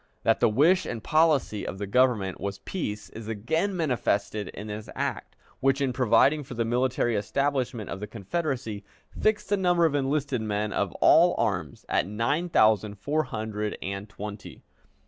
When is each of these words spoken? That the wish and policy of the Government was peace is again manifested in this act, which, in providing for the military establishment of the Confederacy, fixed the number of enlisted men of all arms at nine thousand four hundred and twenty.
That 0.23 0.39
the 0.39 0.49
wish 0.49 0.87
and 0.87 1.03
policy 1.03 1.63
of 1.63 1.77
the 1.77 1.85
Government 1.85 2.41
was 2.41 2.57
peace 2.57 3.11
is 3.11 3.27
again 3.27 3.77
manifested 3.77 4.47
in 4.47 4.65
this 4.65 4.89
act, 4.95 5.35
which, 5.59 5.79
in 5.79 5.93
providing 5.93 6.43
for 6.43 6.55
the 6.55 6.65
military 6.65 7.15
establishment 7.15 7.87
of 7.87 7.99
the 7.99 8.07
Confederacy, 8.07 8.83
fixed 9.11 9.49
the 9.49 9.57
number 9.57 9.85
of 9.85 9.93
enlisted 9.93 10.41
men 10.41 10.73
of 10.73 10.91
all 11.01 11.35
arms 11.37 11.85
at 11.87 12.07
nine 12.07 12.49
thousand 12.49 12.95
four 12.95 13.25
hundred 13.25 13.77
and 13.79 14.09
twenty. 14.09 14.63